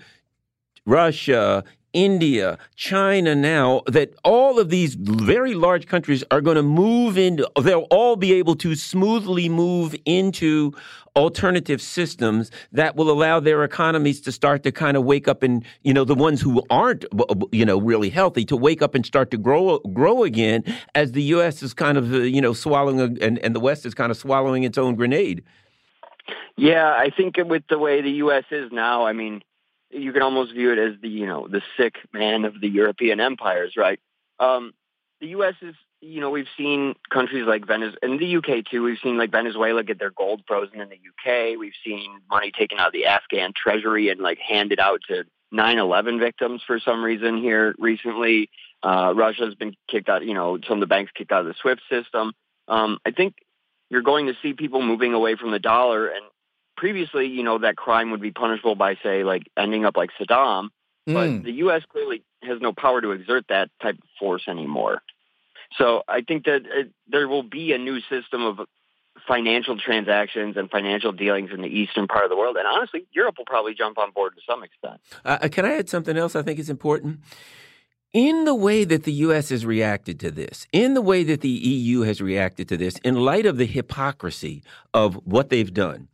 Russia, 0.87 1.63
India, 1.93 2.59
China 2.77 3.35
now, 3.35 3.83
that 3.87 4.13
all 4.25 4.59
of 4.59 4.69
these 4.69 4.95
very 4.95 5.55
large 5.55 5.87
countries 5.87 6.23
are 6.31 6.41
going 6.41 6.57
to 6.57 6.63
move 6.63 7.17
into, 7.17 7.49
they'll 7.61 7.87
all 7.91 8.17
be 8.17 8.33
able 8.35 8.55
to 8.57 8.75
smoothly 8.75 9.49
move 9.49 9.95
into 10.05 10.73
alternative 11.17 11.83
systems 11.83 12.51
that 12.71 12.95
will 12.95 13.11
allow 13.11 13.41
their 13.41 13.65
economies 13.65 14.21
to 14.21 14.31
start 14.31 14.63
to 14.63 14.71
kind 14.71 14.97
of 14.97 15.05
wake 15.05 15.27
up 15.27 15.43
and, 15.43 15.65
you 15.83 15.93
know, 15.93 16.05
the 16.05 16.15
ones 16.15 16.41
who 16.41 16.63
aren't, 16.71 17.05
you 17.51 17.65
know, 17.65 17.81
really 17.81 18.11
healthy 18.11 18.45
to 18.45 18.57
wake 18.57 18.83
up 18.83 18.95
and 18.95 19.05
start 19.05 19.31
to 19.31 19.37
grow, 19.37 19.79
grow 19.79 20.23
again 20.23 20.63
as 20.95 21.13
the 21.13 21.23
U.S. 21.25 21.63
is 21.63 21.75
kind 21.75 21.99
of, 21.99 22.13
uh, 22.13 22.19
you 22.19 22.41
know, 22.41 22.53
swallowing, 22.53 23.01
a, 23.01 23.25
and, 23.25 23.39
and 23.41 23.55
the 23.55 23.61
West 23.61 23.85
is 23.85 23.95
kind 23.95 24.11
of 24.11 24.17
swallowing 24.17 24.63
its 24.63 24.79
own 24.79 24.95
grenade. 24.95 25.43
Yeah, 26.57 26.89
I 26.89 27.11
think 27.17 27.37
with 27.37 27.63
the 27.69 27.79
way 27.79 28.03
the 28.03 28.11
U.S. 28.11 28.45
is 28.51 28.71
now, 28.73 29.07
I 29.07 29.13
mean, 29.13 29.43
you 29.91 30.13
can 30.13 30.23
almost 30.23 30.53
view 30.53 30.73
it 30.73 30.79
as 30.79 31.01
the 31.01 31.09
you 31.09 31.27
know 31.27 31.49
the 31.49 31.63
sick 31.77 31.97
man 32.13 32.45
of 32.45 32.61
the 32.61 32.69
European 32.69 33.21
empires, 33.21 33.75
right? 33.77 34.01
Um, 34.39 34.73
the 35.21 35.29
U.S. 35.29 35.55
is 35.63 35.75
you 36.01 36.21
know 36.21 36.31
we've 36.31 36.49
seen 36.57 36.95
countries 37.11 37.47
like 37.47 37.67
Venezuela 37.67 37.99
and 38.03 38.21
the 38.21 38.37
UK 38.37 38.65
too. 38.71 38.83
We've 38.83 38.99
seen 39.03 39.17
like 39.19 39.33
Venezuela 39.33 39.83
get 39.83 39.99
their 39.99 40.11
gold 40.11 40.43
frozen 40.47 40.81
in 40.81 40.89
the 40.89 40.97
UK. 40.97 41.59
We've 41.59 41.73
seen 41.85 42.21
money 42.31 42.53
taken 42.57 42.79
out 42.79 42.89
of 42.89 42.93
the 42.93 43.07
Afghan 43.07 43.53
treasury 43.57 44.11
and 44.11 44.21
like 44.21 44.39
handed 44.39 44.79
out 44.79 45.01
to 45.09 45.25
9/11 45.53 46.21
victims 46.21 46.63
for 46.67 46.79
some 46.79 47.03
reason 47.03 47.39
here 47.39 47.75
recently. 47.79 48.51
Uh, 48.83 49.13
Russia's 49.17 49.55
been 49.55 49.75
kicked 49.89 50.09
out. 50.09 50.25
You 50.25 50.35
know, 50.35 50.59
some 50.67 50.77
of 50.77 50.81
the 50.81 50.87
banks 50.87 51.13
kicked 51.15 51.33
out 51.33 51.41
of 51.41 51.47
the 51.47 51.55
SWIFT 51.61 51.83
system. 51.91 52.33
Um, 52.69 52.99
I 53.05 53.11
think 53.11 53.35
you're 53.91 54.03
going 54.03 54.27
to 54.27 54.35
see 54.43 54.53
people 54.53 54.83
moving 54.83 55.15
away 55.15 55.35
from 55.37 55.51
the 55.51 55.59
dollar 55.59 56.07
and 56.09 56.25
previously, 56.79 57.27
you 57.27 57.43
know, 57.43 57.59
that 57.59 57.77
crime 57.77 58.13
would 58.13 58.23
be 58.23 58.31
punishable 58.31 58.77
by, 58.77 58.95
say, 59.03 59.25
like 59.25 59.43
ending 59.57 59.85
up 59.85 59.97
like 59.97 60.11
Saddam. 60.19 60.69
But 61.07 61.29
Mm. 61.31 61.43
the 61.43 61.53
U.S. 61.65 61.83
clearly 61.91 62.23
has 62.43 62.61
no 62.61 62.73
power 62.73 63.01
to 63.01 63.11
exert 63.13 63.47
that 63.49 63.71
type 63.83 63.97
of 63.97 64.09
force 64.21 64.45
anymore. 64.47 65.03
So 65.77 66.03
I 66.07 66.21
think 66.21 66.45
that 66.45 66.63
it, 66.67 66.91
there 67.09 67.27
will 67.27 67.43
be 67.43 67.73
a 67.73 67.79
new 67.79 68.01
system 68.01 68.43
of 68.45 68.61
financial 69.27 69.77
transactions 69.77 70.57
and 70.57 70.71
financial 70.71 71.13
dealings 71.13 71.51
in 71.51 71.61
the 71.63 71.69
eastern 71.69 72.07
part 72.07 72.25
of 72.25 72.31
the 72.31 72.37
world. 72.37 72.57
And 72.57 72.67
honestly, 72.67 73.07
Europe 73.13 73.37
will 73.39 73.47
probably 73.47 73.75
jump 73.75 73.99
on 73.99 74.13
board 74.13 74.35
to 74.37 74.43
some 74.47 74.63
extent. 74.63 75.01
Uh, 75.25 75.49
can 75.49 75.65
I 75.65 75.79
add 75.79 75.89
something 75.89 76.17
else 76.17 76.37
I 76.37 76.43
think 76.43 76.59
is 76.59 76.71
important? 76.71 77.21
In 78.13 78.45
the 78.45 78.55
way 78.55 78.85
that 78.85 79.03
the 79.03 79.13
U.S. 79.27 79.49
has 79.49 79.67
reacted 79.67 80.21
to 80.21 80.31
this, 80.31 80.67
in 80.73 80.95
the 80.95 81.03
way 81.03 81.25
that 81.25 81.41
the 81.41 81.49
EU 81.49 82.03
has 82.03 82.21
reacted 82.21 82.69
to 82.69 82.77
this, 82.77 82.97
in 83.05 83.17
light 83.17 83.47
of 83.47 83.57
the 83.57 83.67
hypocrisy 83.67 84.63
of 84.95 85.15
what 85.27 85.51
they've 85.51 85.75
done 85.75 86.09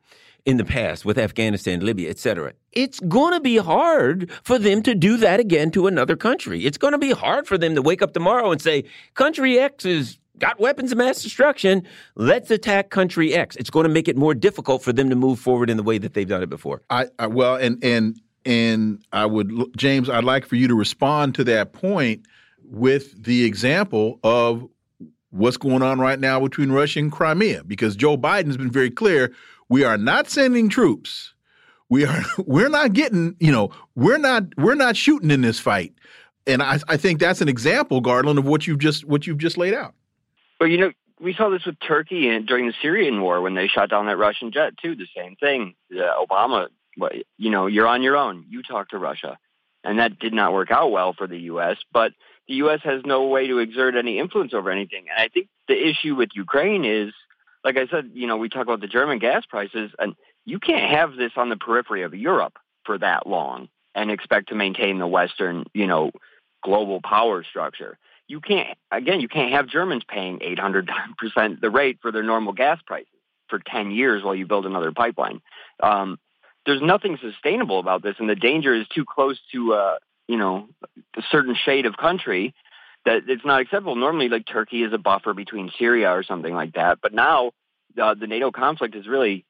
in 0.47 0.59
the 0.59 0.65
past 0.65 1.05
with 1.05 1.17
Afghanistan, 1.19 1.81
Libya, 1.81 2.11
et 2.11 2.19
cetera, 2.19 2.53
it's 2.73 3.01
going 3.01 3.33
to 3.33 3.41
be 3.41 3.57
hard 3.57 4.31
for 4.43 4.59
them 4.59 4.83
to 4.83 4.95
do 4.95 5.17
that 5.17 5.41
again 5.41 5.71
to 5.71 5.87
another 5.87 6.17
country. 6.17 6.67
It's 6.67 6.79
going 6.79 6.93
to 6.93 6.99
be 6.99 7.13
hard 7.13 7.47
for 7.47 7.57
them 7.57 7.75
to 7.75 7.83
wake 7.83 8.03
up 8.03 8.13
tomorrow 8.13 8.51
and 8.53 8.61
say, 8.61 8.85
country 9.15 9.59
X 9.59 9.85
is 9.85 10.19
got 10.39 10.59
weapons 10.59 10.93
of 10.93 10.99
mass 10.99 11.23
destruction. 11.23 11.87
Let's 12.17 12.51
attack 12.51 12.91
country 12.91 13.33
X. 13.33 13.57
It's 13.57 13.71
going 13.71 13.85
to 13.85 13.91
make 13.91 14.09
it 14.09 14.17
more 14.17 14.35
difficult 14.35 14.83
for 14.83 14.93
them 14.93 15.09
to 15.09 15.17
move 15.17 15.39
forward 15.39 15.71
in 15.71 15.77
the 15.77 15.83
way 15.83 15.97
that 15.99 16.15
they've 16.15 16.29
done 16.29 16.43
it 16.43 16.51
before. 16.51 16.83
I, 16.91 17.07
I 17.19 17.29
well, 17.29 17.57
and 17.57 17.83
and 17.83 18.21
and 18.45 19.03
I 19.13 19.25
would, 19.25 19.51
James, 19.77 20.11
I'd 20.11 20.25
like 20.25 20.45
for 20.45 20.57
you 20.57 20.69
to 20.69 20.75
respond 20.75 21.35
to 21.37 21.45
that 21.45 21.73
point 21.73 22.27
with 22.65 23.23
the 23.23 23.45
example 23.45 24.19
of 24.23 24.69
what's 25.31 25.57
going 25.57 25.83
on 25.83 25.99
right 26.01 26.21
now 26.21 26.41
between 26.41 26.71
Russia 26.71 26.99
and 26.99 27.11
Crimea, 27.11 27.65
because 27.65 27.97
Joe 27.97 28.19
Biden's 28.19 28.57
been 28.57 28.71
very 28.71 28.91
clear: 28.91 29.33
we 29.75 29.83
are 29.83 29.99
not 29.99 30.31
sending 30.31 30.69
troops. 30.69 31.35
we 31.89 32.07
are 32.07 32.23
we're 32.47 32.69
not 32.69 32.93
getting 32.93 33.35
you 33.41 33.51
know 33.51 33.73
we're 33.97 34.19
not 34.19 34.45
we're 34.57 34.77
not 34.77 34.97
shooting 34.97 35.33
in 35.33 35.41
this 35.41 35.59
fight, 35.59 35.93
and 36.47 36.63
I, 36.63 36.79
I 36.87 36.97
think 36.97 37.19
that's 37.19 37.41
an 37.41 37.49
example, 37.49 38.01
Garland, 38.01 38.39
of 38.39 38.45
what 38.45 38.69
you've 38.69 38.79
just 38.79 39.05
what 39.05 39.27
you've 39.27 39.39
just 39.39 39.59
laid 39.59 39.75
out. 39.75 39.95
Well, 40.61 40.69
you 40.69 40.79
know, 40.79 40.93
we 41.21 41.35
saw 41.35 41.49
this 41.49 41.67
with 41.67 41.75
Turkey 41.81 42.29
and 42.29 42.47
during 42.47 42.69
the 42.69 42.75
Syrian 42.81 43.21
war 43.21 43.43
when 43.43 43.55
they 43.55 43.67
shot 43.67 43.91
down 43.91 44.07
that 44.07 44.17
Russian 44.17 44.53
jet 44.53 44.75
too. 44.81 44.95
The 44.95 45.09
same 45.17 45.35
thing. 45.35 45.75
Uh, 45.93 46.25
Obama, 46.25 46.69
you 47.37 47.51
know, 47.51 47.67
you're 47.67 47.89
on 47.89 48.01
your 48.03 48.17
own. 48.17 48.45
You 48.49 48.63
talk 48.63 48.91
to 48.91 48.99
Russia, 48.99 49.39
and 49.83 49.99
that 49.99 50.21
did 50.21 50.33
not 50.33 50.53
work 50.53 50.71
out 50.71 50.93
well 50.93 51.15
for 51.15 51.27
the 51.27 51.41
U.S. 51.51 51.79
But 51.93 52.13
the 52.47 52.55
U.S. 52.63 52.79
has 52.85 53.03
no 53.05 53.27
way 53.27 53.49
to 53.49 53.59
exert 53.59 53.97
any 53.97 54.21
influence 54.21 54.55
over 54.55 54.71
anything. 54.71 55.07
And 55.11 55.19
I 55.19 55.27
think 55.27 55.49
the 55.67 55.75
issue 55.75 56.15
with 56.15 56.29
Ukraine 56.35 56.85
is, 56.85 57.13
like 57.65 57.79
I 57.79 57.87
said, 57.87 58.11
you 58.13 58.27
know, 58.27 58.37
we 58.37 58.49
talk 58.49 58.63
about 58.63 58.81
the 58.81 58.87
German 58.87 59.19
gas 59.19 59.45
prices, 59.47 59.91
and 59.99 60.15
you 60.45 60.61
can't 60.61 60.91
have 60.95 61.17
this 61.17 61.33
on 61.37 61.49
the 61.49 61.57
periphery 61.57 62.03
of 62.03 62.15
Europe 62.15 62.59
for 62.85 62.99
that 62.99 63.27
long 63.27 63.69
and 63.95 64.11
expect 64.11 64.51
to 64.51 64.55
maintain 64.55 64.99
the 64.99 65.07
Western, 65.07 65.65
you 65.73 65.87
know, 65.87 66.11
global 66.63 67.01
power 67.01 67.43
structure. 67.43 67.99
You 68.29 68.41
can't, 68.41 68.77
again, 68.91 69.21
you 69.21 69.29
can't 69.29 69.53
have 69.53 69.67
Germans 69.67 70.03
paying 70.07 70.39
800% 70.41 71.61
the 71.61 71.71
rate 71.71 71.99
for 72.03 72.13
their 72.13 72.23
normal 72.23 72.53
gas 72.53 72.81
prices 72.87 73.09
for 73.49 73.59
10 73.59 73.91
years 73.91 74.23
while 74.23 74.35
you 74.35 74.47
build 74.47 74.67
another 74.67 74.93
pipeline. 74.93 75.41
Um, 75.83 76.19
there's 76.67 76.83
nothing 76.83 77.19
sustainable 77.21 77.79
about 77.79 78.03
this, 78.03 78.17
and 78.19 78.29
the 78.29 78.35
danger 78.35 78.75
is 78.75 78.87
too 78.89 79.05
close 79.05 79.39
to, 79.53 79.75
uh, 79.75 79.97
you 80.27 80.39
know, 80.39 80.69
a 81.17 81.23
certain 81.31 81.55
shade 81.55 81.87
of 81.87 81.97
country 81.97 82.55
that 83.05 83.23
it's 83.29 83.45
not 83.45 83.61
acceptable. 83.61 83.97
Normally, 83.97 84.29
like 84.29 84.47
Turkey 84.47 84.83
is 84.83 84.93
a 84.93 84.99
buffer 84.99 85.35
between 85.35 85.71
Syria 85.79 86.11
or 86.11 86.23
something 86.23 86.55
like 86.55 86.75
that, 86.75 86.99
but 87.03 87.13
now 87.13 87.53
uh, 88.01 88.15
the 88.15 88.27
NATO 88.27 88.51
conflict 88.51 88.95
is 88.95 89.07
really 89.07 89.45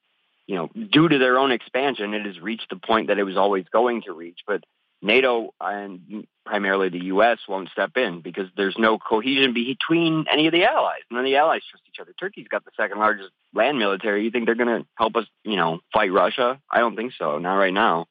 you 0.46 0.56
know, 0.56 0.68
due 0.68 1.08
to 1.08 1.18
their 1.18 1.38
own 1.38 1.52
expansion, 1.52 2.14
it 2.14 2.26
has 2.26 2.40
reached 2.40 2.68
the 2.70 2.76
point 2.76 3.08
that 3.08 3.18
it 3.18 3.24
was 3.24 3.36
always 3.36 3.64
going 3.72 4.02
to 4.02 4.12
reach. 4.12 4.40
But 4.46 4.64
NATO 5.02 5.54
and 5.60 6.26
primarily 6.44 6.88
the 6.88 7.04
U.S. 7.06 7.38
won't 7.48 7.70
step 7.70 7.96
in 7.96 8.20
because 8.20 8.48
there's 8.56 8.76
no 8.78 8.98
cohesion 8.98 9.54
between 9.54 10.26
any 10.30 10.46
of 10.46 10.52
the 10.52 10.64
allies. 10.64 11.00
None 11.10 11.20
of 11.20 11.24
the 11.24 11.36
allies 11.36 11.62
trust 11.70 11.84
each 11.88 12.00
other. 12.00 12.12
Turkey's 12.18 12.48
got 12.48 12.64
the 12.64 12.70
second 12.76 12.98
largest 12.98 13.30
land 13.54 13.78
military. 13.78 14.24
You 14.24 14.30
think 14.30 14.46
they're 14.46 14.54
going 14.54 14.82
to 14.82 14.86
help 14.96 15.16
us, 15.16 15.26
you 15.44 15.56
know, 15.56 15.80
fight 15.92 16.12
Russia? 16.12 16.60
I 16.70 16.78
don't 16.78 16.96
think 16.96 17.12
so. 17.18 17.38
Not 17.38 17.56
right 17.56 17.72
now. 17.72 18.06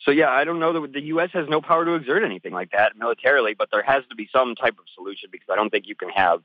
So 0.00 0.10
yeah, 0.10 0.30
I 0.30 0.44
don't 0.44 0.60
know 0.60 0.80
that 0.80 0.92
the 0.92 1.02
U.S. 1.02 1.30
has 1.32 1.48
no 1.48 1.60
power 1.60 1.84
to 1.84 1.94
exert 1.94 2.22
anything 2.22 2.52
like 2.52 2.70
that 2.70 2.96
militarily, 2.96 3.54
but 3.54 3.70
there 3.70 3.82
has 3.82 4.04
to 4.10 4.16
be 4.16 4.28
some 4.32 4.54
type 4.54 4.78
of 4.78 4.84
solution 4.94 5.28
because 5.32 5.48
I 5.50 5.56
don't 5.56 5.70
think 5.70 5.88
you 5.88 5.96
can 5.96 6.10
have 6.10 6.42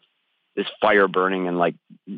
this 0.55 0.67
fire 0.81 1.07
burning 1.07 1.47
and 1.47 1.57
like, 1.57 1.75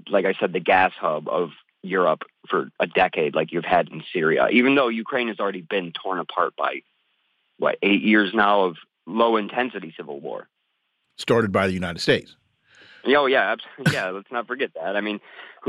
like 0.09 0.25
I 0.25 0.33
said, 0.39 0.53
the 0.53 0.59
gas 0.59 0.93
hub 0.99 1.27
of 1.27 1.51
Europe 1.85 2.23
for 2.49 2.69
a 2.79 2.87
decade, 2.87 3.35
like 3.35 3.51
you've 3.51 3.65
had 3.65 3.89
in 3.89 4.03
Syria, 4.11 4.47
even 4.51 4.75
though 4.75 4.87
Ukraine 4.87 5.27
has 5.27 5.39
already 5.39 5.61
been 5.61 5.91
torn 5.91 6.19
apart 6.19 6.55
by 6.55 6.81
what 7.57 7.77
eight 7.81 8.01
years 8.01 8.33
now 8.33 8.65
of 8.65 8.77
low 9.05 9.37
intensity 9.37 9.93
civil 9.95 10.19
war, 10.19 10.47
started 11.17 11.51
by 11.51 11.67
the 11.67 11.73
United 11.73 11.99
States. 11.99 12.35
Oh 13.05 13.27
yeah, 13.27 13.55
yeah. 13.91 14.09
let's 14.09 14.31
not 14.31 14.47
forget 14.47 14.71
that. 14.73 14.95
I 14.95 15.01
mean, 15.01 15.19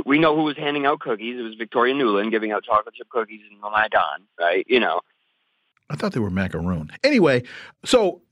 we 0.04 0.18
know 0.18 0.34
who 0.34 0.42
was 0.42 0.56
handing 0.56 0.86
out 0.86 1.00
cookies. 1.00 1.38
It 1.38 1.42
was 1.42 1.54
Victoria 1.54 1.94
Nuland 1.94 2.30
giving 2.30 2.50
out 2.50 2.64
chocolate 2.64 2.94
chip 2.94 3.08
cookies 3.08 3.42
in 3.50 3.60
the 3.60 3.70
Maidan, 3.70 4.26
right? 4.38 4.64
You 4.68 4.80
know. 4.80 5.00
I 5.88 5.96
thought 5.96 6.12
they 6.12 6.20
were 6.20 6.30
macaroon. 6.30 6.90
Anyway, 7.04 7.44
so 7.84 8.22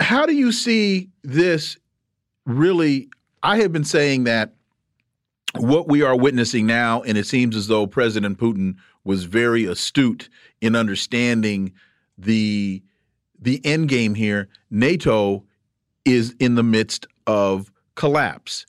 how 0.00 0.26
do 0.26 0.34
you 0.34 0.52
see 0.52 1.10
this 1.22 1.76
really? 2.46 3.08
I 3.42 3.58
have 3.58 3.72
been 3.72 3.84
saying 3.84 4.24
that 4.24 4.54
what 5.56 5.88
we 5.88 6.02
are 6.02 6.16
witnessing 6.16 6.66
now, 6.66 7.02
and 7.02 7.16
it 7.16 7.26
seems 7.26 7.54
as 7.54 7.68
though 7.68 7.86
President 7.86 8.38
Putin 8.38 8.76
was 9.04 9.24
very 9.24 9.64
astute 9.66 10.28
in 10.60 10.74
understanding 10.74 11.72
the 12.18 12.82
the 13.40 13.64
end 13.64 13.88
game 13.88 14.14
here. 14.14 14.48
NATO 14.70 15.44
is 16.04 16.34
in 16.40 16.54
the 16.54 16.62
midst 16.62 17.06
of 17.26 17.70
collapse, 17.94 18.66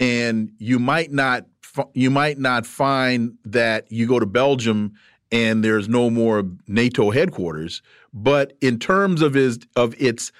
and 0.00 0.50
you 0.58 0.78
might 0.78 1.12
not 1.12 1.46
you 1.92 2.10
might 2.10 2.38
not 2.38 2.66
find 2.66 3.36
that 3.44 3.90
you 3.90 4.06
go 4.06 4.18
to 4.18 4.26
Belgium 4.26 4.94
and 5.34 5.64
there's 5.64 5.88
no 5.88 6.10
more 6.10 6.44
NATO 6.68 7.10
headquarters, 7.10 7.82
but 8.12 8.56
in 8.60 8.78
terms 8.78 9.20
of 9.20 9.34
his 9.34 9.58
of 9.74 10.00
its 10.00 10.30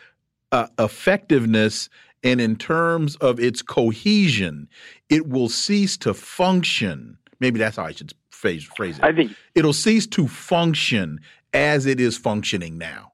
uh, 0.53 0.69
effectiveness 0.79 1.89
and 2.23 2.41
in 2.41 2.55
terms 2.55 3.17
of 3.17 3.41
its 3.41 3.61
cohesion, 3.61 4.69
it 5.11 5.29
will 5.29 5.49
cease 5.49 5.97
to 5.99 6.15
function. 6.15 7.19
Maybe 7.41 7.59
that's 7.59 7.77
how 7.77 7.85
I 7.87 7.93
should 7.93 8.13
phrase, 8.31 8.63
phrase 8.63 8.99
it. 8.99 9.05
I 9.05 9.13
think 9.13 9.33
it'll 9.57 9.73
cease 9.73 10.07
to 10.07 10.29
function 10.29 11.21
as 11.53 11.87
it 11.87 11.99
is 11.99 12.17
functioning 12.17 12.79
now. 12.79 13.13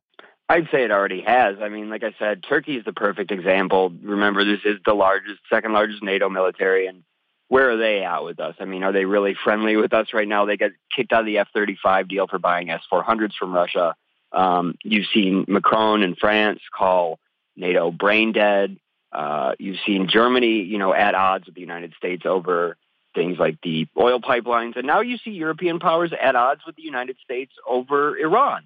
I'd 0.51 0.69
say 0.71 0.85
it 0.85 0.91
already 0.91 1.23
has. 1.23 1.57
I 1.63 1.71
mean, 1.71 1.89
like 1.89 2.03
I 2.03 2.15
said, 2.19 2.43
Turkey 2.47 2.77
is 2.77 2.85
the 2.85 2.93
perfect 2.93 3.31
example. 3.31 3.91
Remember, 4.03 4.45
this 4.45 4.61
is 4.65 4.79
the 4.85 4.95
largest, 4.95 5.41
second 5.51 5.73
largest 5.73 6.03
NATO 6.03 6.29
military, 6.29 6.89
and 6.89 7.05
where 7.51 7.73
are 7.73 7.77
they 7.77 8.05
at 8.05 8.23
with 8.23 8.39
us? 8.39 8.55
I 8.61 8.65
mean, 8.65 8.85
are 8.85 8.93
they 8.93 9.05
really 9.05 9.35
friendly 9.43 9.75
with 9.77 9.93
us 9.93 10.07
right 10.15 10.27
now? 10.27 10.47
They 10.47 10.57
got 10.57 10.71
kicked 10.95 11.13
out 11.13 11.21
of 11.21 11.27
the 11.27 11.39
F 11.39 11.49
35 11.53 12.07
deal 12.07 12.29
for 12.29 12.39
buying 12.39 12.71
S 12.71 12.81
400s 12.91 13.35
from 13.37 13.53
Russia. 13.53 13.97
Um, 14.31 14.77
you've 14.85 15.09
seen 15.13 15.47
Macron 15.49 16.05
in 16.05 16.15
France 16.15 16.61
call 16.73 17.19
NATO 17.57 17.91
brain 17.91 18.31
dead. 18.31 18.77
Uh, 19.11 19.55
you've 19.59 19.81
seen 19.85 20.09
Germany, 20.09 20.63
you 20.63 20.79
know, 20.79 20.95
at 20.95 21.17
odds 21.17 21.47
with 21.47 21.57
the 21.57 21.61
United 21.61 21.93
States 21.99 22.23
over 22.25 22.77
things 23.17 23.37
like 23.41 23.59
the 23.65 23.89
oil 23.99 24.21
pipelines, 24.21 24.77
and 24.77 24.87
now 24.87 25.01
you 25.01 25.19
see 25.19 25.33
European 25.33 25.81
powers 25.81 26.13
at 26.23 26.37
odds 26.37 26.61
with 26.65 26.77
the 26.77 26.83
United 26.83 27.17
States 27.25 27.51
over 27.69 28.17
Iran. 28.17 28.63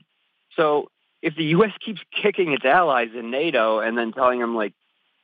So 0.56 0.90
if 1.22 1.34
the 1.36 1.44
U.S. 1.44 1.72
keeps 1.82 2.02
kicking 2.22 2.52
its 2.52 2.66
allies 2.66 3.08
in 3.18 3.30
NATO 3.30 3.80
and 3.80 3.96
then 3.96 4.12
telling 4.12 4.40
them 4.40 4.54
like, 4.54 4.74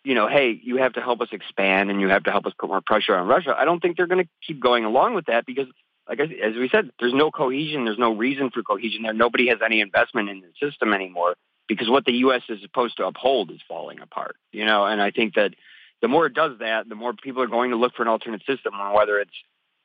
you 0.05 0.15
know, 0.15 0.29
hey, 0.29 0.59
you 0.63 0.77
have 0.77 0.95
to 0.95 1.01
help 1.01 1.21
us 1.21 1.29
expand 1.33 1.91
and 1.91 2.01
you 2.01 2.09
have 2.09 2.25
to 2.25 2.31
help 2.31 2.47
us 2.47 2.53
put 2.59 2.69
more 2.69 2.81
pressure 2.81 3.15
on 3.15 3.27
Russia, 3.27 3.55
I 3.57 3.65
don't 3.65 3.81
think 3.81 3.97
they're 3.97 4.07
going 4.07 4.25
to 4.25 4.31
keep 4.47 4.61
going 4.61 4.85
along 4.85 5.15
with 5.15 5.27
that 5.27 5.47
because, 5.47 5.67
like 6.09 6.21
I, 6.21 6.25
as 6.25 6.55
we 6.57 6.69
said, 6.71 6.91
there's 6.99 7.15
no 7.15 7.31
cohesion, 7.31 7.85
there's 7.85 7.99
no 7.99 8.15
reason 8.15 8.51
for 8.51 8.63
cohesion 8.63 9.03
there. 9.03 9.13
Nobody 9.13 9.49
has 9.49 9.59
any 9.65 9.81
investment 9.81 10.31
in 10.31 10.41
the 10.41 10.67
system 10.67 10.95
anymore 10.95 11.35
because 11.69 11.89
what 11.89 12.05
the 12.05 12.13
U.S. 12.15 12.43
is 12.49 12.61
supposed 12.63 12.97
to 12.97 13.07
uphold 13.07 13.51
is 13.51 13.61
falling 13.69 14.01
apart. 14.01 14.37
You 14.53 14.65
know, 14.65 14.87
and 14.87 15.01
I 15.01 15.11
think 15.11 15.35
that 15.35 15.55
the 16.01 16.09
more 16.09 16.27
it 16.27 16.35
does 16.35 16.59
that, 16.61 16.89
the 16.89 16.95
more 16.95 17.13
people 17.13 17.43
are 17.43 17.47
going 17.47 17.71
to 17.71 17.77
look 17.77 17.95
for 17.95 18.03
an 18.03 18.09
alternate 18.09 18.45
system, 18.47 18.73
whether 18.95 19.21
it's 19.21 19.31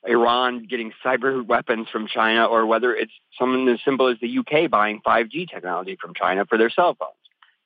Iran 0.07 0.65
getting 0.69 0.93
cyber 1.03 1.45
weapons 1.45 1.87
from 1.91 2.07
China 2.07 2.45
or 2.45 2.65
whether 2.65 2.95
it's 2.95 3.11
something 3.37 3.67
as 3.67 3.79
simple 3.83 4.07
as 4.07 4.17
the 4.21 4.37
UK 4.39 4.69
buying 4.69 5.01
5G 5.05 5.49
technology 5.49 5.97
from 5.99 6.13
China 6.13 6.45
for 6.45 6.57
their 6.57 6.69
cell 6.69 6.95
phones. 6.97 7.13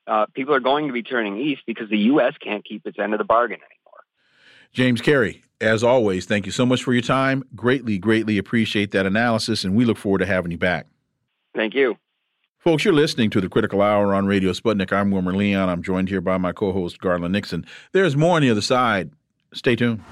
Uh, 0.10 0.25
people 0.34 0.56
are 0.56 0.60
going 0.60 0.88
to 0.88 0.94
be 0.94 1.04
turning 1.04 1.38
east 1.38 1.62
because 1.68 1.88
the 1.89 2.00
U.S. 2.00 2.34
can't 2.42 2.66
keep 2.66 2.88
its 2.88 2.98
end 2.98 3.13
of 3.13 3.20
the 3.20 3.24
bargain 3.24 3.60
anymore. 3.60 4.00
James 4.74 5.01
Carey, 5.01 5.44
as 5.62 5.84
always, 5.84 6.25
thank 6.25 6.48
you 6.48 6.51
so 6.51 6.66
much 6.66 6.84
for 6.84 6.94
your 6.94 7.04
time. 7.04 7.44
Greatly, 7.56 8.00
greatly 8.00 8.39
appreciate 8.39 8.92
that 8.92 9.06
analysis, 9.06 9.63
and 9.63 9.75
we 9.75 9.86
look 9.86 9.98
forward 9.98 10.20
to 10.20 10.25
having 10.25 10.50
you 10.51 10.58
back. 10.58 10.88
Thank 11.54 11.75
you. 11.75 11.96
Folks, 12.58 12.84
you're 12.84 12.94
listening 12.94 13.30
to 13.30 13.39
the 13.39 13.50
Critical 13.50 13.82
Hour 13.82 14.16
on 14.16 14.25
Radio 14.25 14.51
Sputnik. 14.51 14.92
I'm 14.92 15.12
Wilmer 15.12 15.34
Leon. 15.34 15.70
I'm 15.70 15.84
joined 15.84 16.10
here 16.10 16.22
by 16.22 16.38
my 16.38 16.54
co 16.54 16.74
host, 16.74 17.00
Garland 17.00 17.32
Nixon. 17.32 17.66
There's 17.92 18.18
more 18.18 18.36
on 18.36 18.42
the 18.42 18.50
other 18.50 18.62
side. 18.62 19.12
Stay 19.54 19.75
tuned. 19.75 20.04